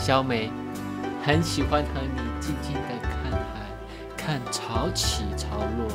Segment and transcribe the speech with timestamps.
[0.00, 0.50] 小美
[1.22, 3.38] 很喜欢和你静静的看海，
[4.16, 5.86] 看潮起潮落。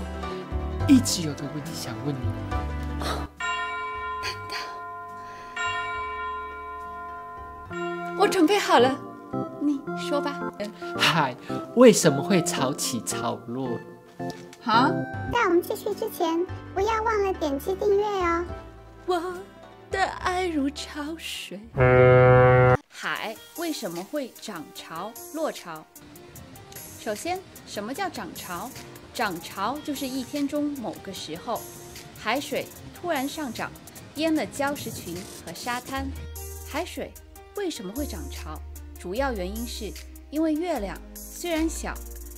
[0.88, 2.20] 一直有个问题想问你。
[8.18, 8.96] 我准备好了，
[9.60, 10.40] 你说吧。
[10.96, 11.36] 海
[11.76, 13.68] 为什么会潮起潮落？
[14.62, 14.88] 好，
[15.34, 16.46] 在我们继续之前，
[16.76, 18.46] 不要忘了点击订阅哦。
[19.08, 19.34] 我
[19.90, 21.60] 的爱如潮水。
[23.08, 25.86] 海为什么会涨潮落潮？
[27.00, 28.68] 首先，什么叫涨潮？
[29.14, 31.62] 涨潮就是一天中某个时候，
[32.18, 32.66] 海水
[33.00, 33.72] 突然上涨，
[34.16, 36.08] 淹了礁石群和沙滩。
[36.68, 37.14] 海水
[37.56, 38.60] 为什么会涨潮？
[39.00, 39.94] 主要原因是
[40.32, 41.94] 因为月亮虽然小，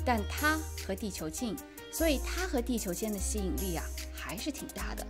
[0.05, 1.55] 但它和地球近，
[1.93, 5.07] 所以它和地球间的吸引力啊还是挺大的。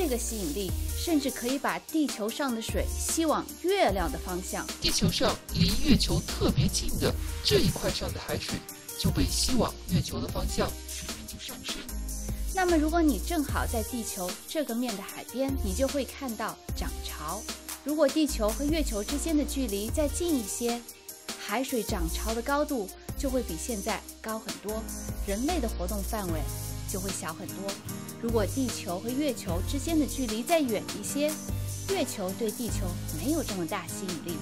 [0.00, 4.64] 这个吸引力甚至可以把地球上的水吸往月亮的方向。
[4.80, 7.12] 地球上离月球特别近的
[7.44, 8.54] 这一块上的海水
[8.96, 11.74] 就被吸往月球的方向，水面就上升。
[12.54, 17.42] 那么，如果你正好在地球这个面的海边，你就会看到涨潮。
[17.82, 20.80] 如果地球和月球之间的距离再近一些，
[21.44, 24.80] 海水涨潮的高度就会比现在高很多，
[25.26, 26.40] 人类的活动范围
[26.88, 27.56] 就会小很多。
[28.20, 31.30] 如果地球和月球之间的距离再远一些，
[31.90, 32.86] 月球对地球
[33.22, 34.36] 没有这么大吸引力，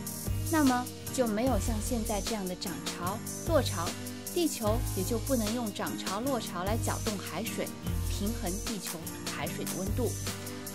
[0.51, 3.87] 那么就没有像现在这样的涨潮落潮，
[4.35, 7.67] 地球也就不能用涨潮落潮来搅动海水，
[8.09, 8.99] 平衡地球
[9.35, 10.11] 海水的温度。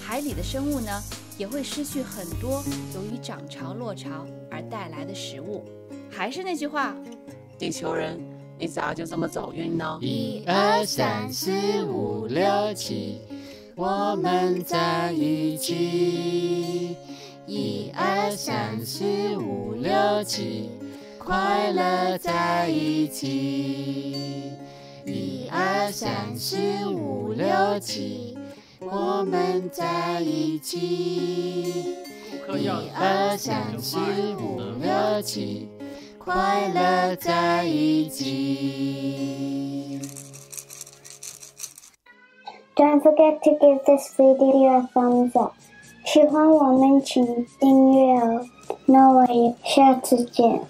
[0.04, 1.02] 海里的生物呢，
[1.38, 2.64] 也会失去很多
[2.94, 5.64] 由于涨潮落潮而带来的食物。
[6.10, 6.96] 还是那句话，
[7.58, 8.20] 地球人，
[8.62, 9.98] 你咋就这么走运呢？
[10.02, 11.52] 一二三四
[11.84, 13.18] 五六七，
[13.76, 16.96] 我们在一起。
[17.48, 19.04] 一二三四
[19.38, 20.70] 五六七，
[21.18, 24.52] 快乐在一起。
[25.08, 28.38] 一二三四五六七，
[28.80, 31.96] 我们在一起。
[32.60, 33.98] 一二三四
[34.36, 35.68] 五六七，
[36.24, 40.00] 快乐在一起。
[42.76, 45.54] Don't forget to give this video a thumbs up。
[46.06, 47.26] 喜欢我们请
[47.60, 48.46] 订阅哦。
[48.86, 50.62] 那我也下次见。